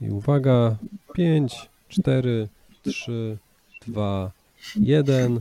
[0.00, 0.76] I uwaga,
[1.14, 2.48] 5, 4,
[2.82, 3.38] 3,
[3.86, 4.30] 2,
[4.76, 5.40] 1.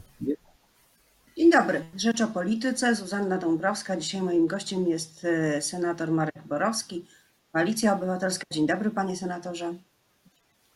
[1.38, 1.86] Dzień dobry.
[1.96, 2.96] Rzecz o polityce.
[2.96, 3.98] Zuzanna Dąbrowska.
[3.98, 7.06] Dzisiaj moim gościem jest e, senator Marek Borowski,
[7.52, 8.46] Koalicja Obywatelska.
[8.52, 9.74] Dzień dobry, panie senatorze.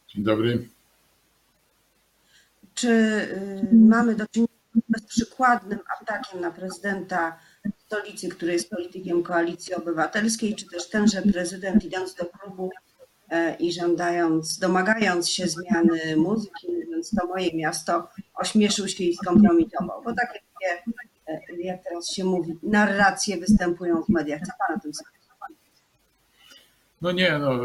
[0.08, 0.68] Dzień dobry.
[2.74, 7.40] Czy y, mamy do czynienia z bezprzykładnym atakiem na prezydenta
[7.86, 12.89] stolicy, który jest politykiem Koalicji Obywatelskiej, czy też tenże prezydent idąc do klubu e,
[13.60, 16.68] i żądając, domagając się zmiany muzyki,
[17.00, 20.02] mówiąc to moje miasto, ośmieszył się i skompromitował?
[20.04, 20.40] Bo takie,
[21.28, 24.42] e, jak teraz się mówi, narracje występują w mediach.
[24.42, 25.20] Co pan o tym sądzi?
[27.02, 27.60] No nie, no,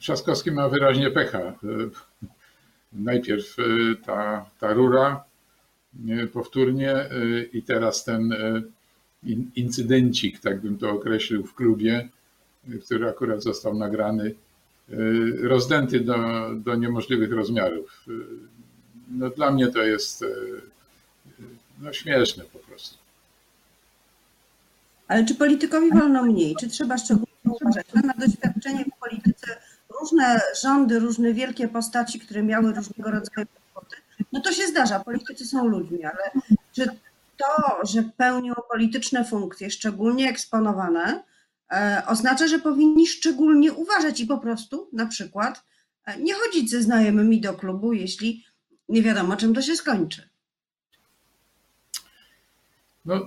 [0.00, 1.54] Trzaskowski ma wyraźnie pecha.
[2.92, 3.56] Najpierw
[4.06, 5.24] ta, ta rura
[6.32, 6.94] powtórnie
[7.52, 8.34] i teraz ten
[9.56, 12.08] incydencik, tak bym to określił, w klubie,
[12.84, 14.34] który akurat został nagrany,
[15.42, 16.16] rozdęty do,
[16.54, 18.04] do niemożliwych rozmiarów.
[19.10, 20.24] No, dla mnie to jest
[21.80, 22.98] no, śmieszne po prostu.
[25.08, 26.56] Ale czy politykowi wolno mniej?
[26.60, 27.86] Czy trzeba szczególnie uważać?
[28.04, 29.46] Na doświadczenie w polityce
[30.00, 33.96] różne rządy, różne wielkie postaci, które miały różnego rodzaju kłopoty,
[34.32, 36.30] no to się zdarza, politycy są ludźmi, ale
[36.72, 36.86] czy
[37.36, 41.22] to, że pełnią polityczne funkcje, szczególnie eksponowane,
[42.06, 45.64] oznacza, że powinni szczególnie uważać i po prostu na przykład
[46.04, 48.44] e, nie chodzić ze znajomymi do klubu, jeśli
[48.88, 50.28] nie wiadomo, czym to się skończy.
[53.04, 53.26] No,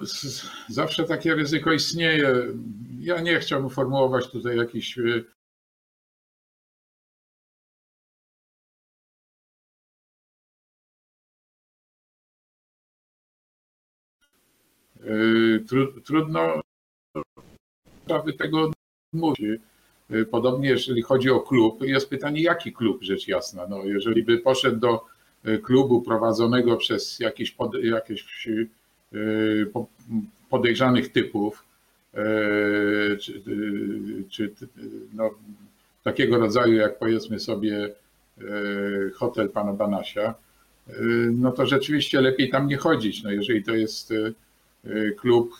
[0.70, 2.34] zawsze takie ryzyko istnieje.
[3.00, 4.98] Ja nie chciałbym formułować tutaj jakichś
[16.06, 16.62] Trudno
[18.04, 18.72] sprawy tego
[19.14, 19.62] mówić.
[20.32, 23.68] Podobnie jeżeli chodzi o klub, jest pytanie, jaki klub, rzecz jasna.
[23.70, 25.06] No, jeżeli by poszedł do
[25.64, 28.48] klubu prowadzonego przez jakieś, pod, jakieś
[30.50, 31.66] podejrzanych typów,
[33.20, 33.42] czy,
[34.30, 34.54] czy
[35.14, 35.30] no,
[36.04, 37.90] takiego rodzaju jak powiedzmy sobie
[39.16, 40.34] hotel pana Banasia,
[41.32, 43.24] no to rzeczywiście lepiej tam nie chodzić.
[43.24, 44.14] No, jeżeli to jest
[45.18, 45.54] klub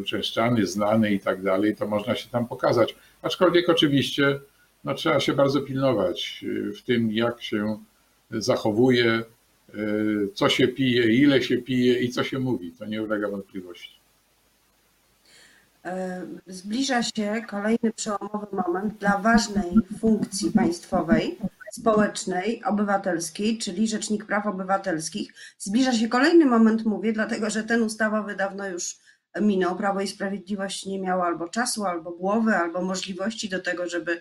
[0.00, 2.96] uczęszczany, znany i tak dalej, to można się tam pokazać.
[3.22, 4.40] Aczkolwiek oczywiście
[4.84, 6.44] no, trzeba się bardzo pilnować
[6.78, 7.78] w tym, jak się
[8.30, 9.22] zachowuje,
[10.34, 12.72] co się pije, ile się pije i co się mówi.
[12.78, 14.00] To nie ulega wątpliwości.
[16.46, 21.38] Zbliża się kolejny przełomowy moment dla ważnej funkcji państwowej,
[21.72, 25.32] społecznej, obywatelskiej, czyli Rzecznik Praw Obywatelskich.
[25.58, 28.98] Zbliża się kolejny moment, mówię, dlatego że ten ustawowy dawno już
[29.40, 29.76] minął.
[29.76, 34.20] Prawo i Sprawiedliwość nie miało albo czasu, albo głowy, albo możliwości do tego, żeby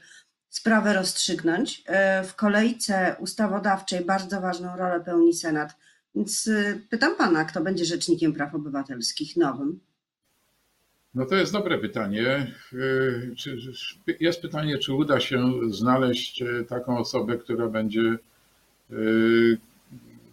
[0.50, 1.84] sprawę rozstrzygnąć.
[2.24, 5.76] W kolejce ustawodawczej bardzo ważną rolę pełni Senat.
[6.16, 6.50] Więc
[6.90, 9.80] pytam pana, kto będzie Rzecznikiem Praw Obywatelskich nowym?
[11.16, 12.52] No to jest dobre pytanie.
[14.20, 18.18] Jest pytanie, czy uda się znaleźć taką osobę, która będzie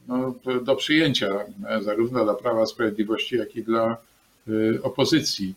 [0.08, 0.34] no,
[0.64, 1.44] do przyjęcia
[1.80, 3.96] zarówno dla Prawa Sprawiedliwości, jak i dla
[4.82, 5.54] opozycji.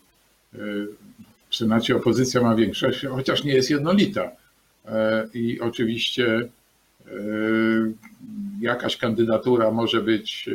[1.48, 4.30] W Senacie opozycja ma większość, chociaż nie jest jednolita.
[5.34, 6.48] I oczywiście
[8.60, 10.50] jakaś kandydatura może być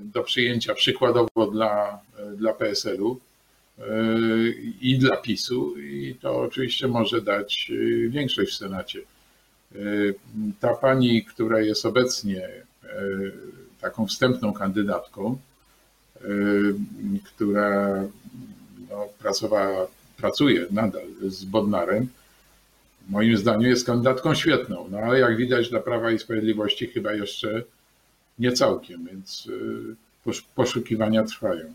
[0.00, 2.00] do przyjęcia przykładowo dla,
[2.36, 3.20] dla PSL-u
[4.80, 7.72] i dla PiSu i to oczywiście może dać
[8.08, 9.00] większość w Senacie.
[10.60, 12.48] Ta pani, która jest obecnie
[13.80, 15.38] taką wstępną kandydatką,
[17.24, 18.04] która
[18.90, 22.08] no, pracowała, pracuje nadal z Bodnarem,
[23.08, 27.62] moim zdaniem jest kandydatką świetną, no ale jak widać dla Prawa i Sprawiedliwości chyba jeszcze
[28.38, 29.48] nie całkiem, więc
[30.54, 31.74] poszukiwania trwają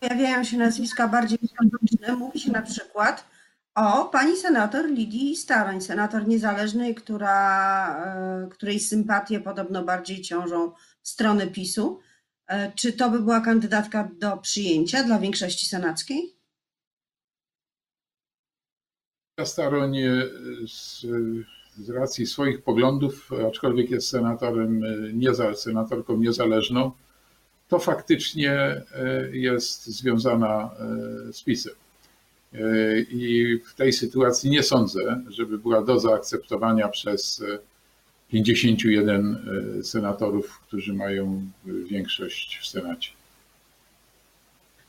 [0.00, 2.16] pojawiają się nazwiska bardziej polityczne.
[2.16, 3.24] Mówi się na przykład
[3.74, 10.72] o pani senator Lidii Staroń, senator niezależnej, która, e, której sympatie podobno bardziej ciążą
[11.02, 12.00] w stronę PiSu.
[12.46, 16.38] E, czy to by była kandydatka do przyjęcia dla większości senackiej?
[19.44, 19.96] Staroń
[20.68, 21.06] z,
[21.76, 24.82] z racji swoich poglądów, aczkolwiek jest senatorem,
[25.12, 26.92] nieza, senatorką niezależną,
[27.68, 28.82] to faktycznie e,
[29.32, 30.70] jest związana
[31.28, 31.74] e, z PiSem.
[32.54, 32.58] E,
[33.00, 37.44] I w tej sytuacji nie sądzę, żeby była do zaakceptowania przez
[38.28, 39.46] 51
[39.82, 41.50] senatorów, którzy mają
[41.90, 43.10] większość w Senacie.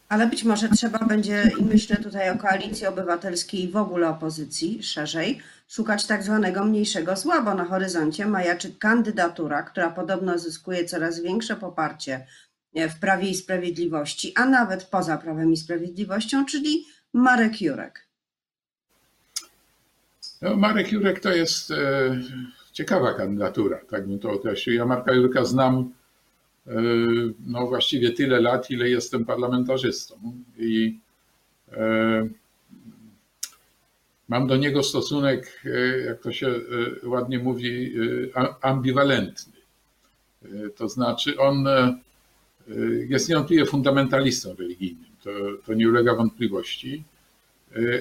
[0.10, 4.84] Ale być może trzeba będzie, i myślę tutaj o koalicji obywatelskiej i w ogóle opozycji
[4.84, 11.20] szerzej, szukać tak zwanego mniejszego zła, bo na horyzoncie majaczy kandydatura, która podobno zyskuje coraz
[11.20, 12.26] większe poparcie
[12.75, 18.07] w Prawie i Sprawiedliwości, a nawet poza Prawem i Sprawiedliwością, czyli Marek Jurek.
[20.42, 21.75] No, Marek Jurek to jest e,
[22.71, 24.75] ciekawa kandydatura, tak bym to określił.
[24.75, 25.94] Ja Marka Jurka znam
[26.68, 26.71] e,
[27.45, 30.16] no właściwie tyle lat, ile jestem parlamentarzystą
[30.57, 31.00] i
[31.71, 32.30] e,
[34.30, 37.94] mam do niego stosunek, e, jak to się e, ładnie mówi,
[38.36, 39.54] e, ambiwalentny.
[40.75, 41.68] To znaczy on
[43.10, 45.30] jest niewątpliwie fundamentalistą religijnym, to,
[45.66, 47.04] to nie ulega wątpliwości,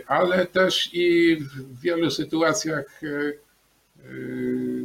[0.07, 3.01] ale też i w wielu sytuacjach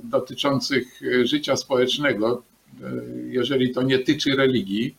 [0.03, 2.43] dotyczących życia społecznego,
[3.27, 4.95] jeżeli to nie tyczy religii,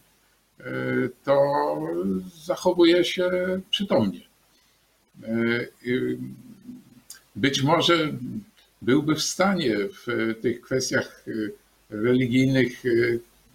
[1.25, 1.39] to
[2.45, 3.31] zachowuje się
[3.71, 4.21] przytomnie.
[7.37, 8.13] Być może
[8.83, 9.77] byłby w stanie
[10.07, 11.25] w tych kwestiach
[11.91, 12.83] religijnych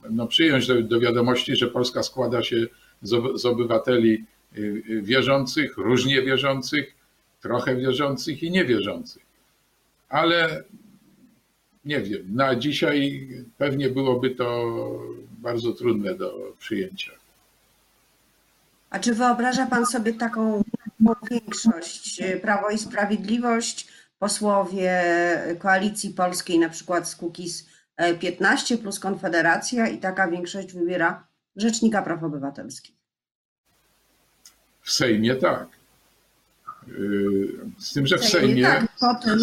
[0.09, 2.65] no, przyjąć do, do wiadomości, że Polska składa się
[3.01, 4.25] z, z obywateli
[5.01, 6.95] wierzących, różnie wierzących,
[7.41, 9.23] trochę wierzących i niewierzących.
[10.09, 10.63] Ale
[11.85, 14.69] nie wiem, na dzisiaj pewnie byłoby to
[15.29, 17.11] bardzo trudne do przyjęcia.
[18.89, 20.63] A czy wyobraża Pan sobie taką
[21.31, 23.87] większość, Prawo i Sprawiedliwość,
[24.19, 25.03] posłowie
[25.59, 27.67] Koalicji Polskiej, na przykład z Kukiz
[28.19, 32.95] 15 plus Konfederacja i taka większość wybiera Rzecznika Praw Obywatelskich?
[34.81, 35.67] W Sejmie tak.
[37.77, 38.63] Z tym, że w Sejmie.
[38.63, 39.39] Tak, potem.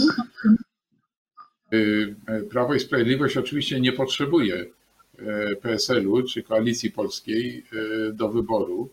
[2.51, 4.67] Prawo i Sprawiedliwość oczywiście nie potrzebuje
[5.63, 7.67] PSL-u czy Koalicji Polskiej
[8.13, 8.91] do wyboru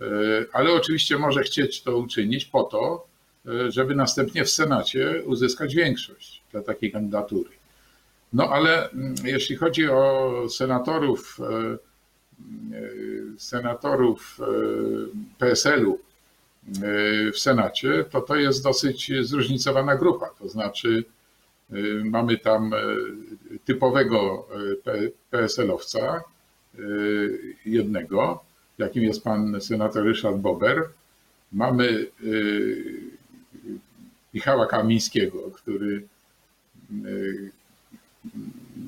[0.00, 0.06] E,
[0.52, 3.06] ale oczywiście może chcieć to uczynić po to,
[3.46, 7.50] e, żeby następnie w Senacie uzyskać większość dla takiej kandydatury.
[8.36, 11.78] No ale mm, jeśli chodzi o senatorów, e,
[13.38, 14.38] senatorów
[15.38, 15.98] PSL-u
[17.32, 20.26] w Senacie, to to jest dosyć zróżnicowana grupa.
[20.38, 21.04] To znaczy,
[22.04, 22.70] mamy tam
[23.64, 24.48] typowego
[25.30, 26.20] PSL-owca,
[27.66, 28.44] jednego,
[28.78, 30.88] jakim jest pan senator Ryszard Bober.
[31.52, 32.06] Mamy
[34.34, 36.02] Michała Kamińskiego, który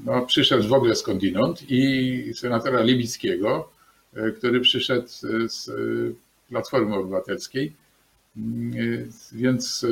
[0.04, 3.70] no, przyszedł w ogóle skądinąd i senatora Libickiego,
[4.16, 5.08] y, który przyszedł
[5.46, 5.70] z
[6.48, 7.72] Platformy Obywatelskiej.
[9.32, 9.86] Więc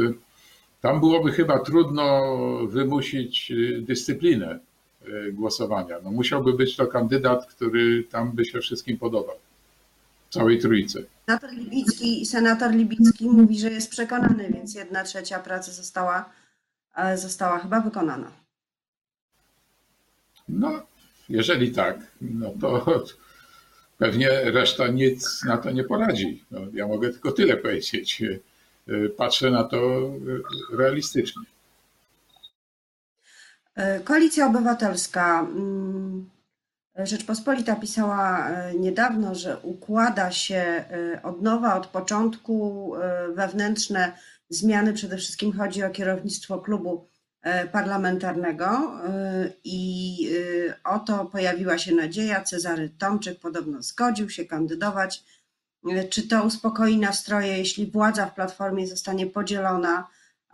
[0.80, 4.58] tam byłoby chyba trudno wymusić dyscyplinę
[5.32, 5.96] głosowania.
[6.04, 9.36] No, musiałby być to kandydat, który tam by się wszystkim podobał
[10.30, 10.98] całej trójce.
[11.26, 16.30] Senator Libicki, senator Libicki mówi, że jest przekonany, więc jedna trzecia pracy została,
[16.96, 18.45] e, została chyba wykonana.
[20.48, 20.86] No,
[21.28, 23.04] jeżeli tak, no to
[23.98, 26.44] pewnie reszta nic na to nie poradzi.
[26.50, 28.22] No, ja mogę tylko tyle powiedzieć.
[29.16, 30.10] Patrzę na to
[30.72, 31.42] realistycznie.
[34.04, 36.30] Koalicja Obywatelska mm,
[37.04, 44.12] Rzeczpospolita pisała e, niedawno, że układa się e, od nowa, od początku e, wewnętrzne
[44.48, 44.92] zmiany.
[44.92, 47.08] Przede wszystkim chodzi o kierownictwo klubu
[47.72, 48.92] parlamentarnego
[49.64, 50.16] i
[50.84, 52.44] o to pojawiła się nadzieja.
[52.44, 55.24] Cezary Tomczyk podobno zgodził się kandydować.
[56.10, 60.08] Czy to uspokoi nastroje, jeśli władza w Platformie zostanie podzielona?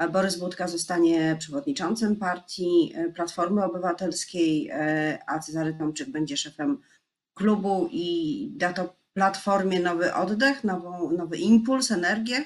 [0.08, 6.78] Borys Budka zostanie przewodniczącym partii e, Platformy Obywatelskiej, e, a Cezary Tomczyk będzie szefem
[7.34, 10.64] klubu i da to Platformie nowy oddech,
[11.16, 12.44] nowy impuls, energię?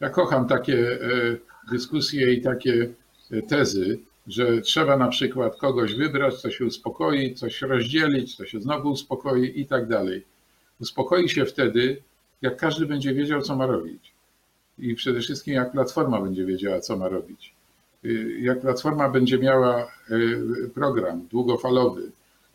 [0.00, 1.36] Ja kocham takie e,
[1.72, 2.92] dyskusje i takie
[3.48, 8.90] tezy, że trzeba na przykład kogoś wybrać, co się uspokoi, coś rozdzielić, co się znowu
[8.90, 10.24] uspokoi i tak dalej.
[10.80, 12.02] Uspokoi się wtedy,
[12.42, 14.12] jak każdy będzie wiedział, co ma robić.
[14.78, 17.54] I przede wszystkim, jak Platforma będzie wiedziała, co ma robić.
[18.04, 22.10] Y, jak Platforma będzie miała y, program długofalowy,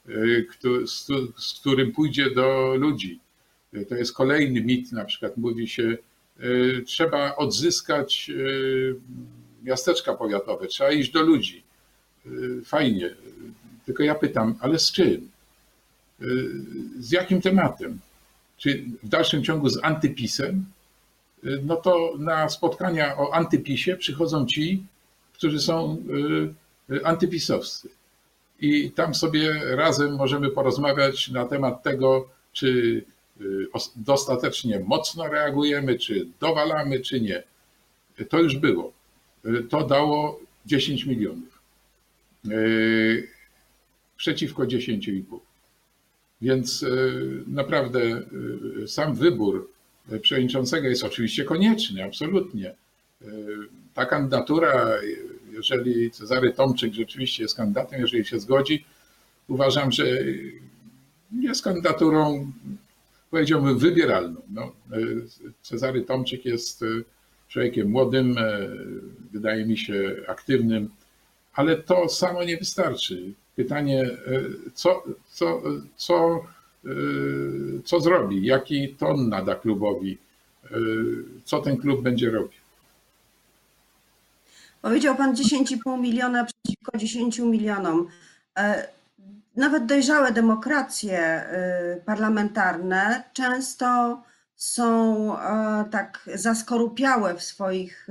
[0.09, 0.47] y,
[1.37, 3.19] z którym pójdzie do ludzi.
[3.89, 5.97] To jest kolejny mit, na przykład mówi się,
[6.86, 8.32] trzeba odzyskać
[9.63, 11.63] miasteczka powiatowe, trzeba iść do ludzi.
[12.65, 13.10] Fajnie.
[13.86, 15.30] Tylko ja pytam, ale z czym?
[17.00, 18.00] Z jakim tematem?
[18.58, 20.65] czy w dalszym ciągu z antypisem,
[21.46, 24.84] y, no to na spotkania o antypisie przychodzą ci,
[25.34, 25.98] którzy są
[26.89, 27.89] y, y, antypisowscy.
[28.60, 33.06] i tam sobie razem możemy porozmawiać na temat tego, czy y,
[33.96, 37.44] dostatecznie mocno reagujemy, czy dowalamy, czy nie.
[38.30, 38.94] To już było.
[39.70, 41.62] To dało 10 milionów
[44.18, 45.39] przeciwko 10,5.
[46.42, 46.86] Więc
[47.48, 48.22] naprawdę
[48.88, 49.70] sam wybór
[50.22, 52.75] przewodniczącego jest oczywiście konieczny, absolutnie.
[53.94, 54.92] Ta kandydatura,
[55.51, 58.86] jeżeli Cezary Tomczyk rzeczywiście jest kandydatem, jeżeli się zgodzi,
[59.48, 60.06] uważam, że
[61.39, 62.51] jest kandydaturą,
[63.32, 64.41] powiedziałbym, wybieralną.
[64.50, 64.72] No,
[65.62, 66.86] Cezary Tomczyk jest
[67.48, 68.36] człowiekiem młodym,
[69.32, 70.89] wydaje mi się aktywnym,
[71.53, 73.34] ale to samo nie wystarczy.
[73.55, 74.10] Pytanie,
[74.74, 75.62] co, co,
[75.96, 76.46] co
[77.86, 80.17] co zrobi, jaki ton nada klubowi,
[81.44, 82.60] co ten klub będzie robił.
[84.82, 88.08] Powiedział Pan 10,5 miliona przeciwko 10 milionom.
[89.55, 91.45] Nawet dojrzałe demokracje
[91.97, 94.21] y, parlamentarne często
[94.55, 98.07] są e, tak zaskorupiałe w swoich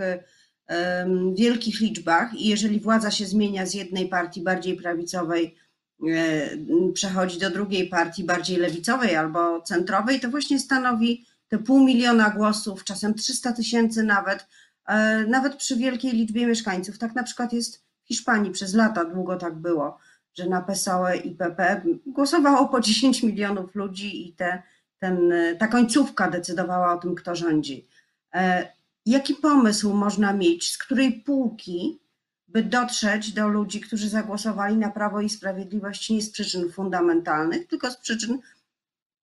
[1.34, 5.56] wielkich liczbach i jeżeli władza się zmienia z jednej partii bardziej prawicowej
[6.02, 12.30] E, przechodzi do drugiej partii, bardziej lewicowej albo centrowej, to właśnie stanowi te pół miliona
[12.30, 14.46] głosów, czasem 300 tysięcy nawet,
[14.86, 16.98] e, nawet przy wielkiej liczbie mieszkańców.
[16.98, 19.98] Tak na przykład jest w Hiszpanii, przez lata długo tak było,
[20.34, 24.62] że na PSOE i PP głosowało po 10 milionów ludzi i te,
[24.98, 27.88] ten, ta końcówka decydowała o tym, kto rządzi.
[28.34, 28.72] E,
[29.06, 32.00] jaki pomysł można mieć, z której półki
[32.48, 37.90] by dotrzeć do ludzi, którzy zagłosowali na Prawo i Sprawiedliwość nie z przyczyn fundamentalnych, tylko
[37.90, 38.38] z przyczyn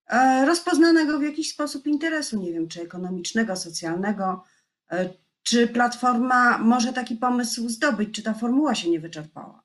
[0.07, 4.43] e, rozpoznanego w jakiś sposób interesu, nie wiem, czy ekonomicznego, socjalnego,
[4.91, 5.09] e,
[5.43, 9.63] czy Platforma może taki pomysł zdobyć, czy ta formuła się nie wyczerpała?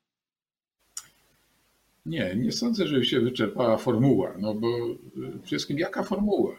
[2.07, 6.55] Nie, nie sądzę, że się wyczerpała formuła, no bo e, przede wszystkim jaka formuła?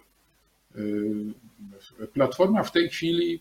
[2.13, 3.41] Platforma w tej chwili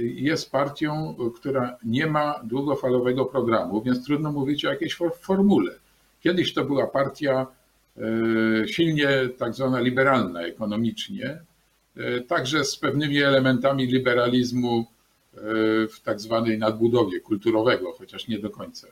[0.00, 5.72] jest partią, która nie ma długofalowego programu, więc trudno mówić o jakiejś formule.
[6.20, 7.46] Kiedyś to była partia
[8.66, 11.38] silnie tak zwana liberalna ekonomicznie,
[12.28, 14.86] także z pewnymi elementami liberalizmu
[15.90, 18.86] w tak zwanej nadbudowie kulturowego, chociaż nie do końca.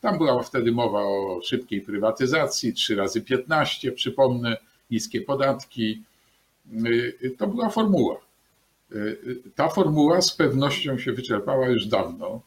[0.00, 4.56] Tam była wtedy mowa o szybkiej prywatyzacji, 3 razy 15, przypomnę,
[4.90, 6.02] niskie podatki.
[7.38, 8.20] To była formuła.
[9.54, 12.40] Ta formuła z pewnością się wyczerpała już dawno,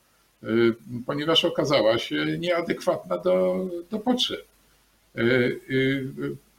[1.06, 4.46] ponieważ okazała się nieadekwatna do, do potrzeb.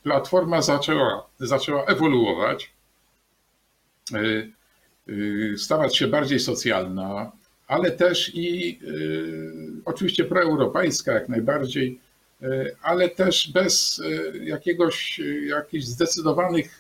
[0.03, 2.71] Platforma zaczęła, zaczęła ewoluować,
[5.57, 7.33] stawać się bardziej socjalna,
[7.67, 8.79] ale też i
[9.85, 12.01] oczywiście proeuropejska jak najbardziej,
[12.83, 14.03] ale też bez
[14.45, 16.79] jakiegoś, jakichś zdecydowanych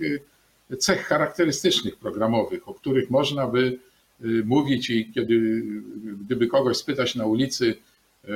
[0.79, 3.79] cech charakterystycznych programowych, o których można by
[4.25, 5.63] y, mówić i kiedy,
[6.25, 7.75] gdyby kogoś spytać na ulicy,
[8.25, 8.29] y,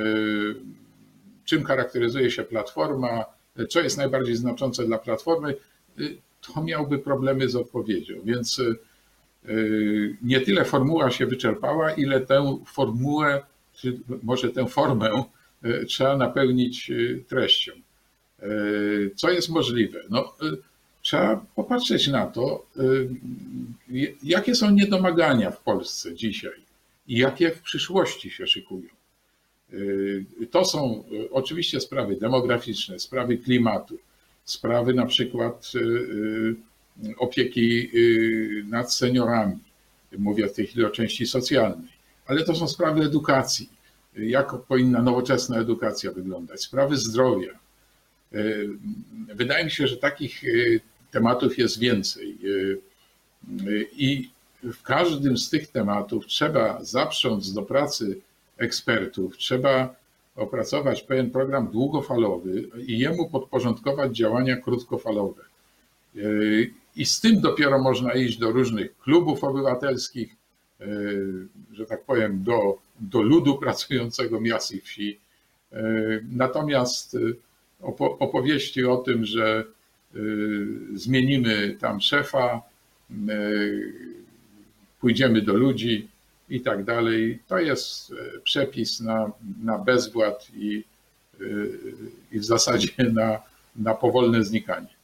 [1.45, 3.25] czym charakteryzuje się platforma,
[3.69, 5.55] co jest najbardziej znaczące dla platformy,
[5.99, 8.15] y, to miałby problemy z odpowiedzią.
[8.23, 8.61] Więc
[10.21, 13.41] nie tyle formuła się wyczerpała, ile tę formułę,
[13.73, 15.23] czy może tę formę
[15.87, 16.91] trzeba napełnić
[17.27, 17.71] treścią.
[19.15, 19.99] Co jest możliwe?
[20.09, 20.35] No,
[21.01, 22.65] trzeba popatrzeć na to,
[24.23, 26.61] jakie są niedomagania w Polsce dzisiaj
[27.07, 28.89] i jakie w przyszłości się szykują.
[30.51, 33.97] To są oczywiście sprawy demograficzne, sprawy klimatu,
[34.45, 35.71] sprawy na przykład
[37.17, 37.91] opieki
[38.65, 39.57] nad seniorami,
[40.17, 41.89] mówię w tej chwili o części socjalnej,
[42.25, 43.69] ale to są sprawy edukacji,
[44.15, 47.59] jak powinna nowoczesna edukacja wyglądać, sprawy zdrowia.
[49.35, 50.43] Wydaje mi się, że takich
[51.11, 52.37] tematów jest więcej.
[52.43, 52.79] Y,
[53.67, 54.29] y, I
[54.63, 58.19] w każdym z tych tematów trzeba zaprząc do pracy
[58.57, 59.95] ekspertów, trzeba
[60.35, 65.41] opracować pewien program długofalowy i jemu podporządkować działania krótkofalowe.
[66.99, 70.35] I z tym dopiero można iść do różnych klubów obywatelskich,
[71.73, 75.19] że tak powiem, do, do ludu pracującego miast i wsi.
[76.31, 77.17] Natomiast
[78.19, 79.63] opowieści o tym, że
[80.93, 82.61] zmienimy tam szefa,
[84.99, 86.07] pójdziemy do ludzi
[86.49, 87.39] i tak dalej.
[87.47, 88.13] To jest
[88.43, 89.31] przepis na,
[89.63, 90.83] na bezwład i,
[92.31, 93.39] i w zasadzie na,
[93.75, 94.98] na powolne znikanie.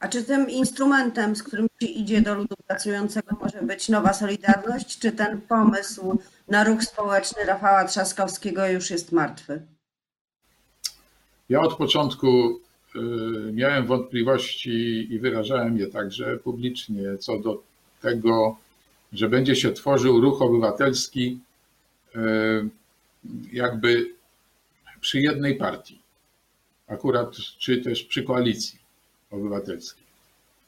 [0.00, 4.98] A czy tym instrumentem, z którym się idzie do ludu pracującego, może być nowa Solidarność?
[4.98, 9.62] Czy ten pomysł na ruch społeczny Rafała Trzaskowskiego już jest martwy?
[11.48, 12.60] Ja od początku
[12.96, 13.00] y,
[13.52, 17.62] miałem wątpliwości i wyrażałem je także publicznie co do
[18.02, 18.56] tego,
[19.12, 21.40] że będzie się tworzył ruch obywatelski
[22.16, 22.18] y,
[23.52, 24.14] jakby
[25.00, 26.00] przy jednej partii,
[26.86, 28.79] akurat czy też przy koalicji
[29.30, 30.04] obywatelskiej.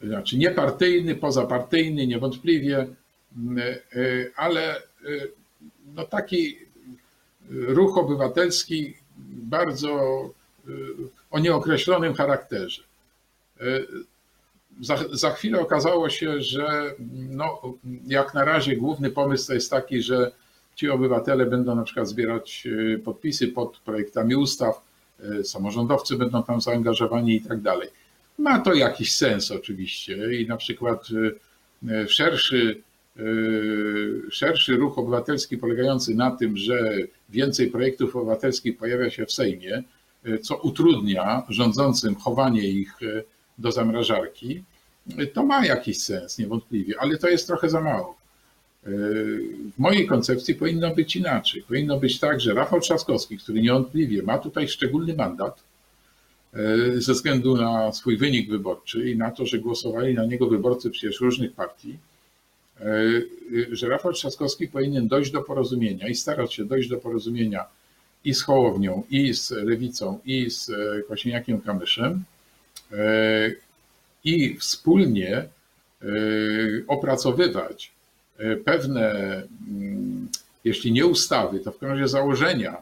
[0.01, 2.87] Znaczy niepartyjny, pozapartyjny, niewątpliwie,
[3.97, 4.83] y, ale
[5.95, 6.59] no taki
[7.51, 8.95] ruch obywatelski
[9.27, 10.31] bardzo
[11.31, 12.83] o nieokreślonym charakterze.
[14.81, 16.95] Za, za, chwilę okazało się, że
[17.31, 17.63] no,
[18.07, 20.33] jak na razie główny pomysł to jest taki, że
[20.75, 24.83] ci obywatele będą na przykład zbierać e, podpisy pod projektami ustaw,
[25.21, 27.89] e, samorządowcy będą tam zaangażowani i tak dalej.
[28.43, 31.07] Ma to jakiś sens oczywiście i na przykład
[31.89, 32.83] e, szerszy,
[34.31, 36.97] szerszy ruch obywatelski polegający na tym, że
[37.29, 39.83] więcej projektów obywatelskich pojawia się w Sejmie,
[40.43, 42.99] co utrudnia rządzącym chowanie ich
[43.59, 44.63] do zamrażarki,
[45.35, 48.17] to ma jakiś sens niewątpliwie, ale to jest trochę za mało.
[49.77, 51.63] W mojej koncepcji powinno być inaczej.
[51.63, 55.63] Powinno być tak, że Rafał Trzaskowski, który niewątpliwie ma tutaj szczególny mandat
[56.95, 61.21] ze względu na swój wynik wyborczy i na to, że głosowali na niego wyborcy przecież
[61.21, 61.99] różnych partii,
[63.73, 67.65] że Rafał Trzaskowski powinien dojść do porozumienia i starać się dojść do porozumienia
[68.25, 70.71] i z Hołownią, i z Lewicą, i z
[71.09, 72.25] Kosiniakiem Kamyszem,
[72.93, 73.51] E,
[74.25, 75.47] i wspólnie e,
[76.89, 77.93] opracowywać
[78.39, 79.11] e, pewne,
[79.69, 80.29] mm,
[80.65, 82.77] jeśli nie ustawy, to w każdym razie założenia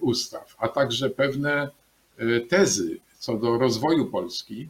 [0.00, 1.68] ustaw, a także pewne
[2.48, 4.68] tezy co do rozwoju Polski,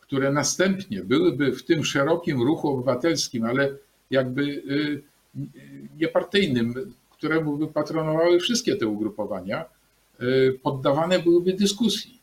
[0.00, 3.76] które następnie byłyby w tym szerokim ruchu obywatelskim, ale
[4.10, 4.62] jakby
[5.98, 9.64] niepartyjnym, któremu by patronowały wszystkie te ugrupowania,
[10.62, 12.18] poddawane byłyby dyskusji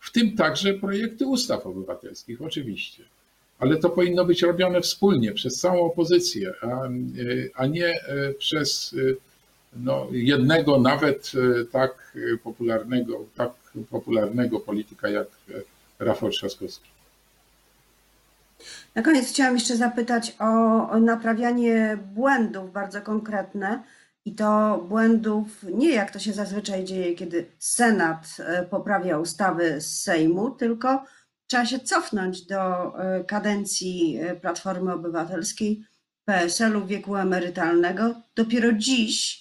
[0.00, 3.04] w tym także projekty ustaw obywatelskich, oczywiście.
[3.58, 6.88] Ale to powinno być robione wspólnie przez całą opozycję, a,
[7.54, 9.14] a nie e, przez e,
[9.76, 13.52] no, jednego, nawet e, tak popularnego, tak
[13.90, 15.28] popularnego polityka jak
[15.98, 16.90] Rafał Trzaskowski.
[18.94, 23.82] Na koniec chciałam jeszcze zapytać o naprawianie błędów bardzo konkretne
[24.24, 30.02] i to błędów nie jak to się zazwyczaj dzieje, kiedy Senat e, poprawia ustawy z
[30.02, 31.04] Sejmu, tylko
[31.46, 32.58] trzeba się cofnąć do
[32.98, 35.84] e, kadencji e, Platformy Obywatelskiej,
[36.24, 38.14] PSL-u, wieku emerytalnego.
[38.34, 39.40] Dopiero dziś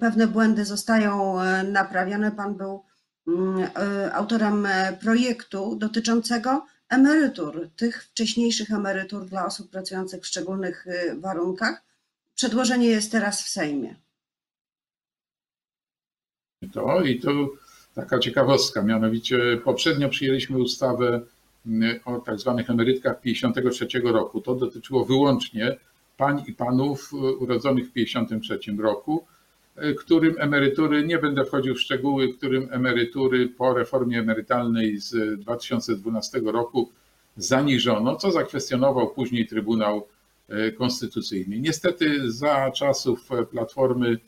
[0.00, 2.32] pewne błędy zostają naprawione.
[2.32, 2.84] Pan był
[4.12, 4.68] autorem
[5.00, 10.86] projektu dotyczącego emerytur, tych wcześniejszych emerytur dla osób pracujących w szczególnych
[11.18, 11.82] warunkach.
[12.34, 13.94] Przedłożenie jest teraz w Sejmie.
[16.72, 17.30] To i to
[17.94, 21.20] taka ciekawostka, mianowicie poprzednio przyjęliśmy ustawę
[21.66, 24.40] mm, o tak zwanych emerytkach 53 roku.
[24.40, 25.76] To dotyczyło wyłącznie
[26.16, 29.35] pań i panów e, urodzonych w 53 roku, e,
[29.98, 36.90] którym emerytury, nie będę wchodził w szczegóły, którym emerytury po reformie emerytalnej z 2012 roku
[37.36, 40.06] zaniżono, co zakwestionował później Trybunał
[40.48, 41.58] E, konstytucyjny.
[41.58, 44.18] Niestety za czasów Platformy,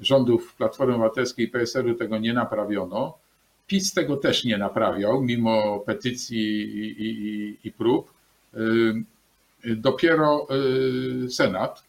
[0.00, 3.18] rządów Platformy Obywatelskiej i PSL-u tego nie naprawiono.
[3.66, 8.12] PiS tego też nie naprawiał, mimo petycji i, i, i prób.
[8.54, 8.58] E,
[9.76, 10.46] dopiero
[11.24, 11.84] e, Senat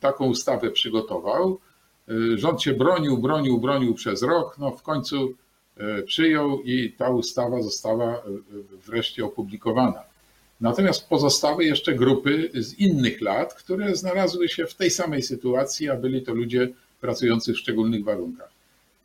[0.00, 1.58] taką ustawę przygotował.
[2.34, 4.58] Rząd się bronił, bronił, bronił przez rok.
[4.58, 5.34] No w końcu
[6.06, 8.22] przyjął i ta ustawa została
[8.86, 10.02] wreszcie opublikowana.
[10.60, 15.96] Natomiast pozostały jeszcze grupy z innych lat, które znalazły się w tej samej sytuacji, a
[15.96, 16.68] byli to ludzie
[17.00, 18.50] pracujący w szczególnych warunkach.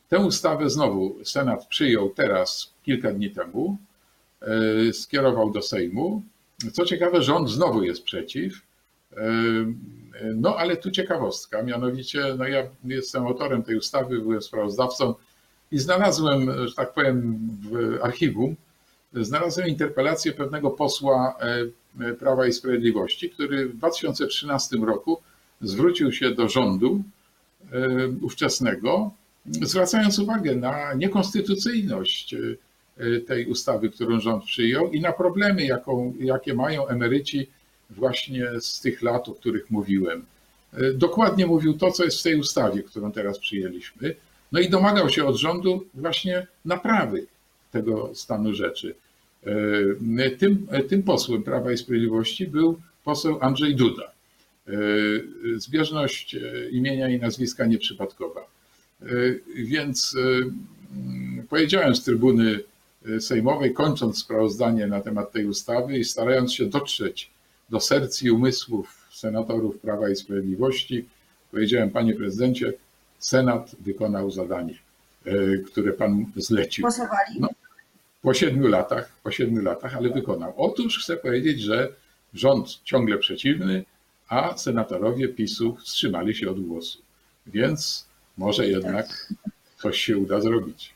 [0.10, 3.78] Tę ustawę znowu Senat przyjął teraz, kilka dni temu,
[4.42, 6.22] e, skierował do Sejmu.
[6.74, 8.62] Co ciekawe, rząd znowu jest przeciw.
[9.18, 9.24] E,
[10.36, 15.14] no ale tu ciekawostka, mianowicie no ja jestem autorem tej ustawy, byłem sprawozdawcą
[15.72, 18.56] i znalazłem, że tak powiem, w archiwum
[19.14, 21.36] znalazłem interpelację pewnego posła
[22.00, 25.22] e, Prawa i Sprawiedliwości, który w 2013 roku
[25.62, 27.04] zwrócił się do rządu
[27.72, 29.12] e, ówczesnego,
[29.46, 36.54] zwracając uwagę na niekonstytucyjność e, tej ustawy, którą rząd przyjął i na problemy, jaką, jakie
[36.54, 37.50] mają emeryci
[37.92, 40.26] właśnie z tych lat, o których mówiłem.
[40.94, 44.16] Dokładnie mówił to, co jest w tej ustawie, którą teraz przyjęliśmy.
[44.52, 47.26] No i domagał się od rządu właśnie naprawy
[47.72, 48.96] tego stanu rzeczy.
[50.18, 54.04] E, tym, tym posłem Prawa i Sprawiedliwości był poseł Andrzej Duda.
[54.68, 54.72] E,
[55.58, 58.42] Zbieżność e, imienia i nazwiska nieprzypadkowa.
[58.42, 59.06] E,
[59.56, 62.60] Więc e, mm, powiedziałem z trybuny
[63.20, 67.30] sejmowej, kończąc sprawozdanie na temat tej ustawy i starając się dotrzeć
[67.72, 71.06] do serc i umysłów senatorów Prawa i Sprawiedliwości,
[71.52, 72.74] powiedziałem, panie prezydencie,
[73.20, 74.76] Senat wykonał zadanie,
[75.66, 76.82] które pan zlecił.
[76.82, 77.40] Głosowali?
[77.40, 77.50] No,
[78.22, 80.54] po siedmiu latach, po siedmiu latach, ale wykonał.
[80.58, 81.90] Otóż chcę powiedzieć, że
[82.34, 83.86] rząd ciągle przeciwny,
[84.28, 87.00] a senatorowie PiSu wstrzymali się od głosu.
[87.48, 88.06] Więc
[88.38, 89.34] może jednak
[89.78, 90.94] coś się uda zrobić.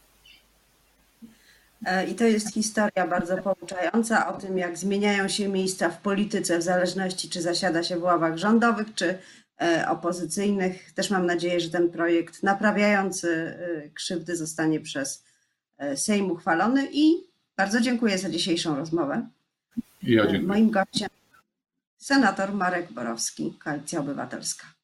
[1.86, 6.60] E, I to jest historia bardzo pouczająca o tym, jak zmieniają się miejsca w polityce,
[6.60, 9.17] w zależności czy zasiada się w ławach rządowych, czy
[9.62, 10.93] e, opozycyjnych.
[10.93, 15.26] Też mam nadzieję, że ten projekt naprawiający e, krzywdy zostanie przez
[15.95, 17.13] Sejm uchwalony i
[17.58, 19.28] bardzo dziękuję za dzisiejszą rozmowę.
[20.04, 20.24] Ja.
[20.41, 21.10] Moim gościem
[21.98, 24.75] senator Marek Borowski, Koalicja Obywatelska.